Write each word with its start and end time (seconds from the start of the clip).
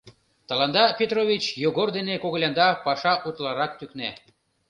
Тыланда, 0.47 0.83
Петрович, 0.99 1.43
Йогор 1.63 1.89
дене 1.97 2.15
когылянда 2.23 2.67
паша 2.85 3.13
утларак 3.27 3.71
тӱкна. 3.79 4.09